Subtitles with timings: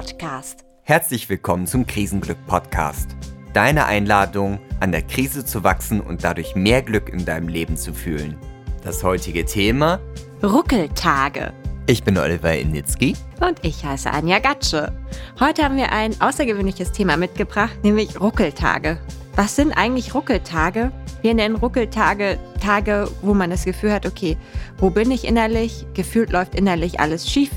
[0.00, 0.64] Podcast.
[0.82, 3.10] Herzlich willkommen zum Krisenglück Podcast.
[3.52, 7.92] Deine Einladung, an der Krise zu wachsen und dadurch mehr Glück in deinem Leben zu
[7.92, 8.38] fühlen.
[8.82, 10.00] Das heutige Thema?
[10.42, 11.52] Ruckeltage.
[11.86, 13.14] Ich bin Oliver Initzki.
[13.46, 14.90] Und ich heiße Anja Gatsche.
[15.38, 18.96] Heute haben wir ein außergewöhnliches Thema mitgebracht, nämlich Ruckeltage.
[19.36, 20.92] Was sind eigentlich Ruckeltage?
[21.20, 24.38] Wir nennen Ruckeltage Tage, wo man das Gefühl hat, okay,
[24.78, 25.84] wo bin ich innerlich?
[25.92, 27.50] Gefühlt läuft innerlich alles schief.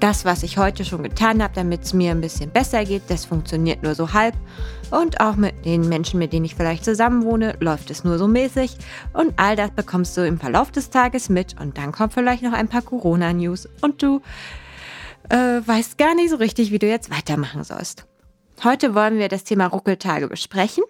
[0.00, 3.24] Das, was ich heute schon getan habe, damit es mir ein bisschen besser geht, das
[3.24, 4.34] funktioniert nur so halb.
[4.90, 8.76] Und auch mit den Menschen, mit denen ich vielleicht zusammenwohne, läuft es nur so mäßig.
[9.12, 11.58] Und all das bekommst du im Verlauf des Tages mit.
[11.60, 13.68] Und dann kommt vielleicht noch ein paar Corona-News.
[13.80, 14.20] Und du
[15.28, 18.06] äh, weißt gar nicht so richtig, wie du jetzt weitermachen sollst.
[18.64, 20.84] Heute wollen wir das Thema Ruckeltage besprechen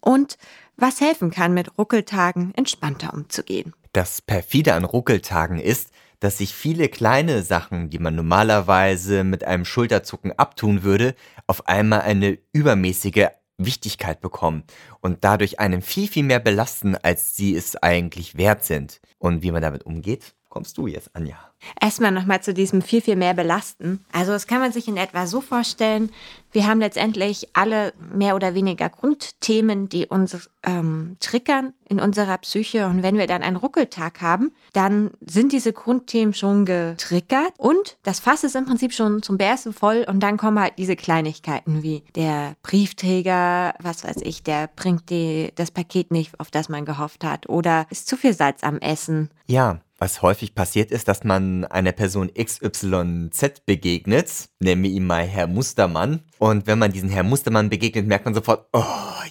[0.00, 0.36] und
[0.76, 3.74] was helfen kann, mit Ruckeltagen entspannter umzugehen.
[3.92, 5.90] Das perfide an Ruckeltagen ist,
[6.22, 11.16] dass sich viele kleine Sachen, die man normalerweise mit einem Schulterzucken abtun würde,
[11.48, 13.26] auf einmal eine übermäßige
[13.58, 14.62] Wichtigkeit bekommen
[15.00, 19.00] und dadurch einen viel, viel mehr belasten, als sie es eigentlich wert sind.
[19.18, 21.36] Und wie man damit umgeht, kommst du jetzt, Anja.
[21.80, 24.04] Erstmal nochmal zu diesem viel, viel mehr belasten.
[24.12, 26.10] Also das kann man sich in etwa so vorstellen,
[26.50, 32.86] wir haben letztendlich alle mehr oder weniger Grundthemen, die uns ähm, triggern in unserer Psyche.
[32.86, 38.20] Und wenn wir dann einen Ruckeltag haben, dann sind diese Grundthemen schon getriggert und das
[38.20, 42.02] Fass ist im Prinzip schon zum Bersten voll und dann kommen halt diese Kleinigkeiten wie
[42.14, 47.24] der Briefträger, was weiß ich, der bringt die, das Paket nicht, auf das man gehofft
[47.24, 49.30] hat oder ist zu viel Salz am Essen.
[49.46, 55.22] Ja, was häufig passiert ist, dass man einer Person XYZ begegnet, nennen wir ihn mal
[55.22, 56.24] Herr Mustermann.
[56.38, 58.82] Und wenn man diesen Herr Mustermann begegnet, merkt man sofort, oh,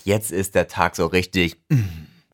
[0.05, 1.57] jetzt ist der Tag so richtig.
[1.67, 1.81] Mm.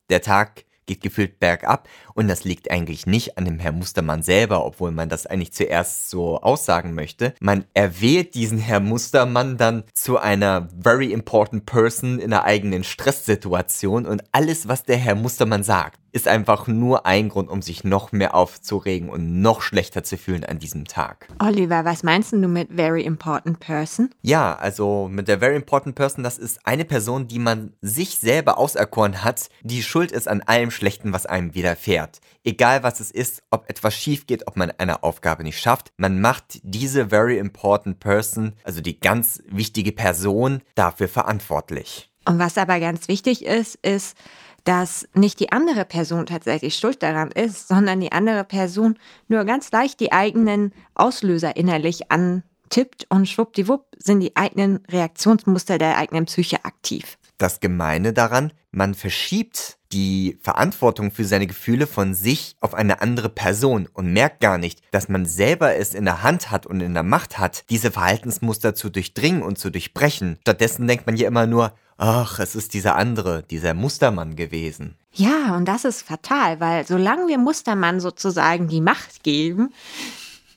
[0.08, 4.64] Der Tag geht gefühlt bergab und das liegt eigentlich nicht an dem Herr Mustermann selber,
[4.64, 7.34] obwohl man das eigentlich zuerst so aussagen möchte.
[7.40, 14.06] Man erwählt diesen Herr Mustermann dann zu einer very important person in einer eigenen Stresssituation
[14.06, 18.12] und alles, was der Herr Mustermann sagt, ist einfach nur ein Grund, um sich noch
[18.12, 21.28] mehr aufzuregen und noch schlechter zu fühlen an diesem Tag.
[21.38, 24.10] Oliver, was meinst du mit very important person?
[24.22, 28.58] Ja, also mit der very important person, das ist eine Person, die man sich selber
[28.58, 32.20] auserkoren hat, die schuld ist an allem Schlechten, was einem widerfährt.
[32.44, 36.20] Egal was es ist, ob etwas schief geht, ob man eine Aufgabe nicht schafft, man
[36.20, 42.10] macht diese very important person, also die ganz wichtige Person, dafür verantwortlich.
[42.24, 44.16] Und was aber ganz wichtig ist, ist,
[44.64, 48.98] dass nicht die andere Person tatsächlich schuld daran ist, sondern die andere Person
[49.28, 55.96] nur ganz leicht die eigenen Auslöser innerlich antippt und schwuppdiwupp sind die eigenen Reaktionsmuster der
[55.96, 57.18] eigenen Psyche aktiv.
[57.38, 63.28] Das Gemeine daran, man verschiebt die Verantwortung für seine Gefühle von sich auf eine andere
[63.28, 66.94] Person und merkt gar nicht, dass man selber es in der Hand hat und in
[66.94, 70.36] der Macht hat, diese Verhaltensmuster zu durchdringen und zu durchbrechen.
[70.42, 74.96] Stattdessen denkt man ja immer nur, ach, es ist dieser andere, dieser Mustermann gewesen.
[75.12, 79.74] Ja, und das ist fatal, weil solange wir Mustermann sozusagen die Macht geben,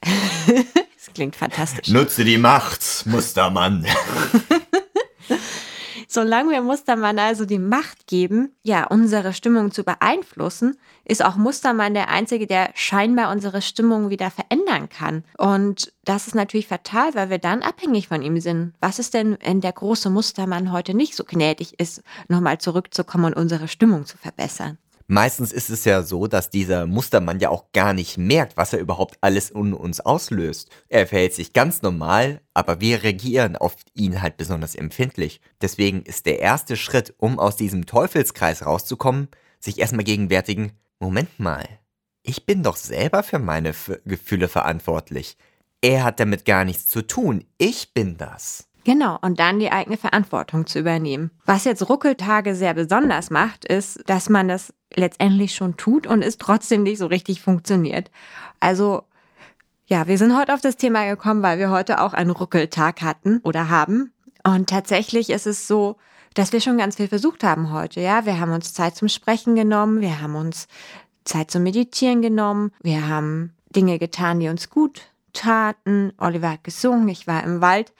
[0.02, 1.88] das klingt fantastisch.
[1.88, 3.84] Nutze die Macht, Mustermann.
[6.14, 11.94] Solange wir Mustermann also die Macht geben, ja, unsere Stimmung zu beeinflussen, ist auch Mustermann
[11.94, 15.24] der Einzige, der scheinbar unsere Stimmung wieder verändern kann.
[15.38, 18.74] Und das ist natürlich fatal, weil wir dann abhängig von ihm sind.
[18.78, 23.36] Was ist denn, wenn der große Mustermann heute nicht so gnädig ist, nochmal zurückzukommen und
[23.36, 24.76] unsere Stimmung zu verbessern?
[25.06, 28.78] Meistens ist es ja so, dass dieser Mustermann ja auch gar nicht merkt, was er
[28.78, 30.70] überhaupt alles in uns auslöst.
[30.88, 35.40] Er verhält sich ganz normal, aber wir reagieren auf ihn halt besonders empfindlich.
[35.60, 39.28] Deswegen ist der erste Schritt, um aus diesem Teufelskreis rauszukommen,
[39.60, 41.66] sich erstmal gegenwärtigen, Moment mal,
[42.22, 45.36] ich bin doch selber für meine F Gefühle verantwortlich.
[45.80, 48.68] Er hat damit gar nichts zu tun, ich bin das.
[48.84, 51.30] Genau, und dann die eigene Verantwortung zu übernehmen.
[51.44, 56.38] Was jetzt Ruckeltage sehr besonders macht, ist, dass man das letztendlich schon tut und es
[56.38, 58.10] trotzdem nicht so richtig funktioniert.
[58.60, 59.02] Also,
[59.86, 63.40] ja, wir sind heute auf das Thema gekommen, weil wir heute auch einen Ruckeltag hatten
[63.42, 64.12] oder haben.
[64.44, 65.96] Und tatsächlich ist es so,
[66.34, 68.00] dass wir schon ganz viel versucht haben heute.
[68.00, 70.66] Ja, wir haben uns Zeit zum Sprechen genommen, wir haben uns
[71.24, 75.02] Zeit zum Meditieren genommen, wir haben Dinge getan, die uns gut
[75.32, 76.12] taten.
[76.18, 77.92] Oliver hat gesungen, ich war im Wald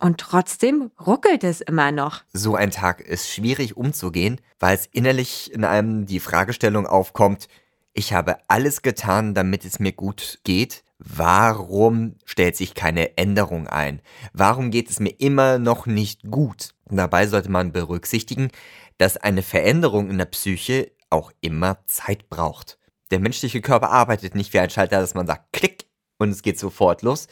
[0.00, 2.22] und trotzdem ruckelt es immer noch.
[2.32, 7.48] So ein Tag ist schwierig umzugehen, weil es innerlich in einem die Fragestellung aufkommt,
[7.92, 10.84] ich habe alles getan, damit es mir gut geht.
[10.98, 14.00] Warum stellt sich keine Änderung ein?
[14.32, 16.74] Warum geht es mir immer noch nicht gut?
[16.86, 18.50] Dabei sollte man berücksichtigen,
[18.98, 22.78] dass eine Veränderung in der Psyche auch immer Zeit braucht.
[23.10, 25.86] Der menschliche Körper arbeitet nicht wie ein Schalter, dass man sagt, klick
[26.18, 27.26] und es geht sofort los.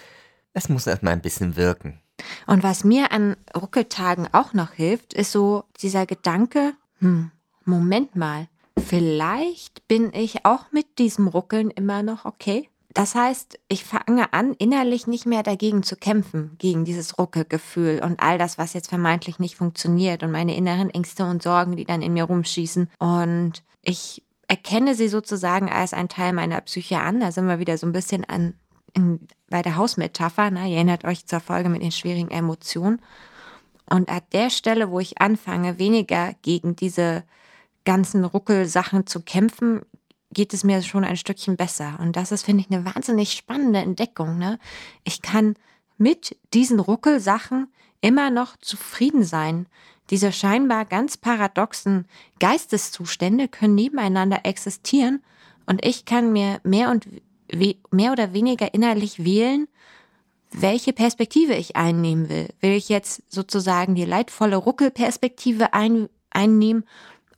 [0.55, 2.01] Es muss erstmal ein bisschen wirken.
[2.49, 7.31] Und was mir an Ruckeltagen auch noch hilft, ist so dieser Gedanke, hm,
[7.67, 8.49] Moment mal,
[8.83, 12.71] vielleicht bin ich auch mit diesem Ruckeln immer noch okay.
[12.95, 18.19] Das heißt, ich fange an, innerlich nicht mehr dagegen zu kämpfen, gegen dieses Ruckelgefühl und
[18.19, 22.01] all das, was jetzt vermeintlich nicht funktioniert und meine inneren Ängste und Sorgen, die dann
[22.01, 22.89] in mir rumschießen.
[22.99, 27.21] Und ich erkenne sie sozusagen als ein Teil meiner Psyche an.
[27.21, 28.55] Da sind wir wieder so ein bisschen an,
[28.95, 30.51] in, bei der Hausmetapher.
[30.51, 30.69] Ne?
[30.69, 33.01] Ihr erinnert euch zur Folge mit den schwierigen Emotionen.
[33.91, 37.25] Und an der Stelle, wo ich anfange, weniger gegen diese
[37.85, 39.81] ganzen Ruckelsachen zu kämpfen,
[40.33, 41.99] geht es mir schon ein Stückchen besser.
[42.01, 44.39] Und das ist, finde ich, eine wahnsinnig spannende Entdeckung.
[44.39, 44.59] Ne?
[45.05, 45.55] Ich kann
[45.97, 47.69] mit diesen Ruckelsachen
[48.01, 49.67] immer noch zufrieden sein.
[50.11, 52.07] Diese scheinbar ganz paradoxen
[52.39, 55.23] Geisteszustände können nebeneinander existieren
[55.67, 57.07] und ich kann mir mehr und
[57.91, 59.69] mehr oder weniger innerlich wählen,
[60.51, 62.49] welche Perspektive ich einnehmen will.
[62.61, 66.85] Will ich jetzt sozusagen die leidvolle Ruckelperspektive ein, einnehmen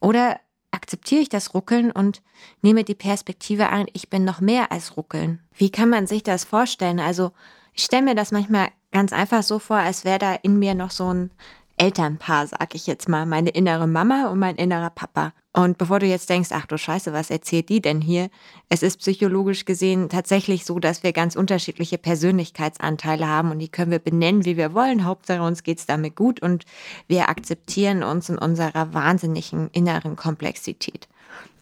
[0.01, 0.39] oder
[0.71, 2.23] akzeptiere ich das Ruckeln und
[2.63, 5.41] nehme die Perspektive ein, ich bin noch mehr als Ruckeln.
[5.53, 7.01] Wie kann man sich das vorstellen?
[7.01, 7.33] Also
[7.75, 10.91] ich stelle mir das manchmal ganz einfach so vor, als wäre da in mir noch
[10.91, 11.31] so ein
[11.81, 15.33] Elternpaar, sag ich jetzt mal, meine innere Mama und mein innerer Papa.
[15.55, 18.29] Und bevor du jetzt denkst, ach du Scheiße, was erzählt die denn hier?
[18.69, 23.91] Es ist psychologisch gesehen tatsächlich so, dass wir ganz unterschiedliche Persönlichkeitsanteile haben und die können
[23.93, 25.07] wir benennen, wie wir wollen.
[25.07, 26.67] Hauptsache uns geht's damit gut und
[27.09, 31.09] wir akzeptieren uns in unserer wahnsinnigen inneren Komplexität.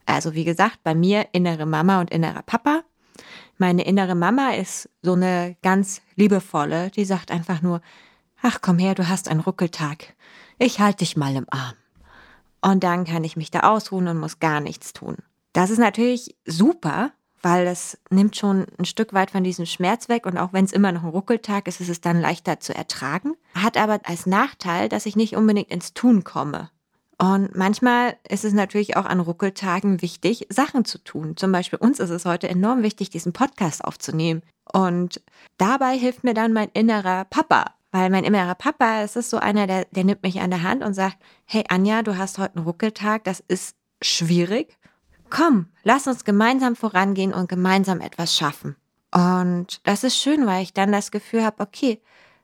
[0.04, 2.82] Also wie gesagt, bei mir innere Mama und innerer Papa.
[3.56, 7.80] Meine innere Mama ist so eine ganz liebevolle, die sagt einfach nur,
[8.42, 10.14] Ach, komm her, du hast einen Ruckeltag.
[10.58, 11.74] Ich halte dich mal im Arm.
[12.60, 15.16] Und dann kann ich mich da ausruhen und muss gar nichts tun.
[15.52, 17.12] Das ist natürlich super,
[17.42, 20.72] weil es nimmt schon ein Stück weit von diesem Schmerz weg und auch wenn es
[20.72, 23.34] immer noch ein Ruckeltag ist, ist es dann leichter zu ertragen.
[23.54, 26.70] Hat aber als Nachteil, dass ich nicht unbedingt ins Tun komme.
[27.20, 31.36] Und manchmal ist es natürlich auch an Ruckeltagen wichtig, Sachen zu tun.
[31.36, 34.42] Zum Beispiel uns ist es heute enorm wichtig, diesen Podcast aufzunehmen.
[34.72, 35.20] Und
[35.56, 39.66] dabei hilft mir dann mein innerer Papa, weil mein innerer Papa, es ist so einer,
[39.66, 42.66] der, der nimmt mich an der Hand und sagt, hey Anja, du hast heute einen
[42.66, 44.76] Ruckeltag, das ist schwierig.
[45.30, 48.76] Komm, lass uns gemeinsam vorangehen und gemeinsam etwas schaffen.
[49.12, 52.00] Und das ist schön, weil ich dann das Gefühl habe, okay,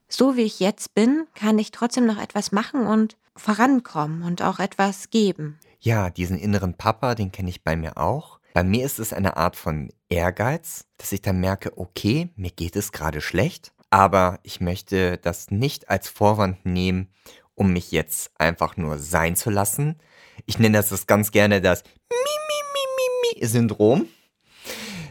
[0.08, 4.58] so wie ich jetzt bin, kann ich trotzdem noch etwas machen und vorankommen und auch
[4.58, 5.58] etwas geben.
[5.80, 8.38] Ja, diesen inneren Papa, den kenne ich bei mir auch.
[8.54, 12.76] Bei mir ist es eine Art von Ehrgeiz, dass ich dann merke, okay, mir geht
[12.76, 17.12] es gerade schlecht aber ich möchte das nicht als Vorwand nehmen,
[17.54, 20.00] um mich jetzt einfach nur sein zu lassen.
[20.46, 24.06] Ich nenne das ganz gerne das Mimimi-Syndrom.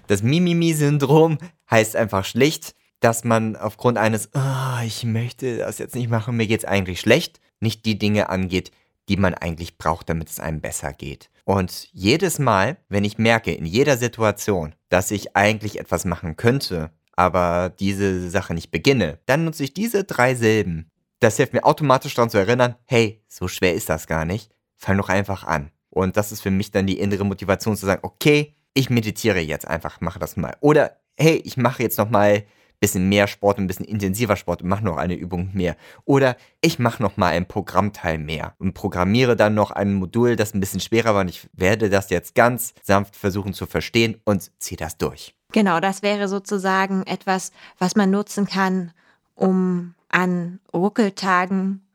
[0.08, 1.38] Das Mimimi-Syndrom
[1.72, 6.48] heißt einfach schlicht, dass man aufgrund eines, oh, ich möchte das jetzt nicht machen, mir
[6.48, 8.72] geht's eigentlich schlecht, nicht die Dinge angeht,
[9.08, 11.30] die man eigentlich braucht, damit es einem besser geht.
[11.46, 16.92] Und jedes Mal, wenn ich merke, in jeder Situation, dass ich eigentlich etwas machen könnte,
[17.16, 20.92] aber diese Sache nicht beginne, dann nutze ich diese drei Silben.
[21.20, 24.52] Das hilft mir automatisch daran zu erinnern, hey, so schwer ist das gar nicht.
[24.78, 25.72] Fang doch einfach an.
[25.90, 29.68] Und das ist für mich dann die innere Motivation zu sagen, okay, ich meditiere jetzt
[29.68, 30.58] einfach, mache das mal.
[30.60, 32.44] Oder hey, ich mache jetzt noch mal ein
[32.84, 35.78] bisschen mehr Sport, ein bisschen intensiver Sport und mache noch eine Übung mehr.
[36.04, 40.54] Oder ich mache noch mal ein Programmteil mehr und programmiere dann noch ein Modul, das
[40.54, 44.52] ein bisschen schwerer war und ich werde das jetzt ganz sanft versuchen zu verstehen und
[44.60, 45.34] ziehe das durch.
[45.54, 48.92] Genau, das wäre sozusagen etwas, was man nutzen kann,
[49.34, 51.88] um an Ruckeltagen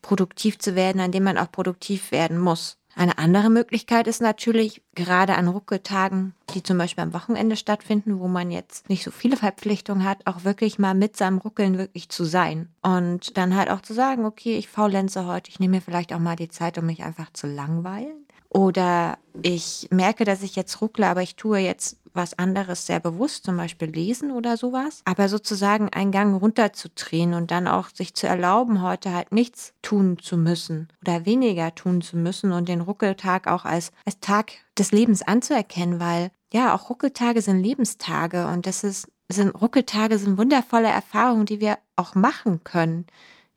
[0.00, 2.78] produktiv zu werden, an dem man auch produktiv werden muss.
[2.98, 8.26] Eine andere Möglichkeit ist natürlich, gerade an Ruckeltagen, die zum Beispiel am Wochenende stattfinden, wo
[8.26, 12.24] man jetzt nicht so viele Verpflichtungen hat, auch wirklich mal mit seinem Ruckeln wirklich zu
[12.24, 12.70] sein.
[12.80, 16.18] Und dann halt auch zu sagen, okay, ich faulenze heute, ich nehme mir vielleicht auch
[16.18, 18.25] mal die Zeit, um mich einfach zu langweilen.
[18.56, 23.44] Oder ich merke, dass ich jetzt ruckle, aber ich tue jetzt was anderes sehr bewusst,
[23.44, 25.02] zum Beispiel lesen oder sowas.
[25.04, 30.18] Aber sozusagen einen Gang runterzudrehen und dann auch sich zu erlauben, heute halt nichts tun
[30.18, 34.90] zu müssen oder weniger tun zu müssen und den Ruckeltag auch als, als Tag des
[34.90, 40.88] Lebens anzuerkennen, weil ja, auch Ruckeltage sind Lebenstage und das ist, sind Ruckeltage sind wundervolle
[40.88, 43.04] Erfahrungen, die wir auch machen können.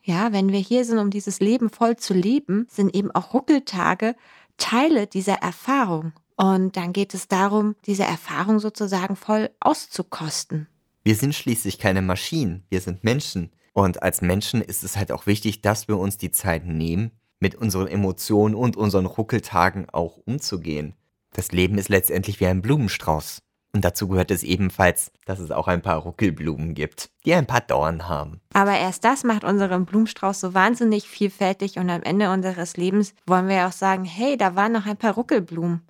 [0.01, 4.15] Ja, wenn wir hier sind, um dieses Leben voll zu leben, sind eben auch Ruckeltage
[4.59, 6.13] Teile dieser Erfahrung.
[6.35, 10.67] Und dann geht es darum, diese Erfahrung sozusagen voll auszukosten.
[11.03, 13.51] Wir sind schließlich keine Maschinen, wir sind Menschen.
[13.73, 17.55] Und als Menschen ist es halt auch wichtig, dass wir uns die Zeit nehmen, mit
[17.55, 20.93] unseren Emotionen und unseren Ruckeltagen auch umzugehen.
[21.31, 23.41] Das Leben ist letztendlich wie ein Blumenstrauß.
[23.73, 27.61] Und dazu gehört es ebenfalls, dass es auch ein paar Ruckelblumen gibt, die ein paar
[27.61, 28.41] Dornen haben.
[28.53, 33.47] Aber erst das macht unseren Blumenstrauß so wahnsinnig vielfältig und am Ende unseres Lebens wollen
[33.47, 35.81] wir auch sagen, hey, da waren noch ein paar Ruckelblumen.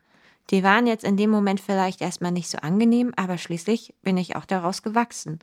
[0.49, 4.35] Die waren jetzt in dem Moment vielleicht erstmal nicht so angenehm, aber schließlich bin ich
[4.35, 5.39] auch daraus gewachsen,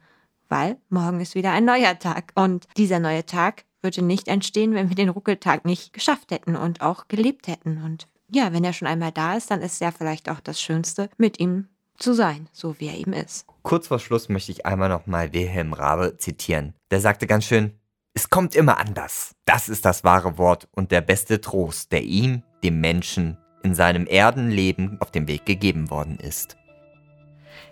[0.49, 4.89] weil morgen ist wieder ein neuer Tag und dieser neue Tag würde nicht entstehen, wenn
[4.89, 7.83] wir den Ruckeltag nicht geschafft hätten und auch gelebt hätten.
[7.83, 11.09] Und ja, wenn er schon einmal da ist, dann ist ja vielleicht auch das Schönste,
[11.17, 13.47] mit ihm zu sein, so wie er eben ist.
[13.63, 16.75] Kurz vor Schluss möchte ich einmal nochmal Wilhelm Rabe zitieren.
[16.91, 17.73] Der sagte ganz schön,
[18.15, 19.35] es kommt immer anders.
[19.45, 24.07] Das ist das wahre Wort und der beste Trost, der ihm, dem Menschen, in seinem
[24.07, 26.57] Erdenleben auf dem Weg gegeben worden ist.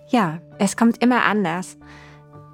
[0.09, 1.79] Ja, es kommt immer anders.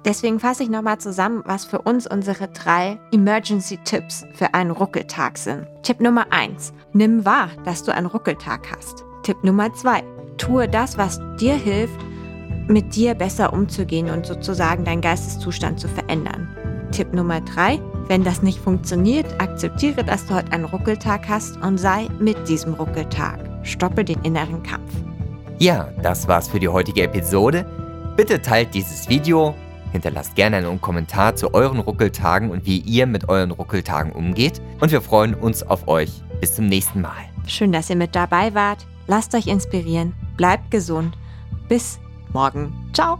[0.05, 5.67] Deswegen fasse ich nochmal zusammen, was für uns unsere drei Emergency-Tipps für einen Ruckeltag sind.
[5.83, 6.73] Tipp Nummer 1.
[6.93, 9.03] Nimm wahr, dass du einen Ruckeltag hast.
[9.23, 10.20] Tipp Nummer 2.
[10.37, 11.99] Tue das, was dir hilft,
[12.67, 16.47] mit dir besser umzugehen und sozusagen deinen Geisteszustand zu verändern.
[16.91, 17.79] Tipp Nummer 3.
[18.07, 22.73] Wenn das nicht funktioniert, akzeptiere, dass du heute einen Ruckeltag hast und sei mit diesem
[22.73, 23.39] Ruckeltag.
[23.63, 24.91] Stoppe den inneren Kampf.
[25.59, 27.65] Ja, das war's für die heutige Episode.
[28.17, 29.55] Bitte teilt dieses Video,
[29.91, 34.61] hinterlasst gerne einen Kommentar zu euren Ruckeltagen und wie ihr mit euren Ruckeltagen umgeht.
[34.79, 36.09] Und wir freuen uns auf euch.
[36.39, 37.11] Bis zum nächsten Mal.
[37.47, 38.85] Schön, dass ihr mit dabei wart.
[39.07, 40.13] Lasst euch inspirieren.
[40.41, 41.15] Bleibt gesund.
[41.69, 41.99] Bis
[42.33, 42.73] morgen.
[42.93, 43.19] Ciao.